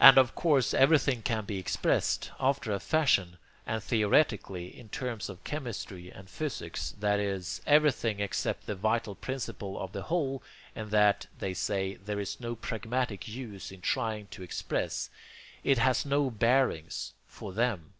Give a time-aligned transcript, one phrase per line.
[0.00, 5.44] And of course everything can be expressed after a fashion, and 'theoretically' in terms of
[5.44, 10.42] chemistry and physics, that is, EVERYTHING EXCEPT THE VITAL PRINCIPLE OF THE WHOLE,
[10.74, 15.10] and that, they say, there is no pragmatic use in trying to express;
[15.62, 17.92] it has no bearings FOR THEM.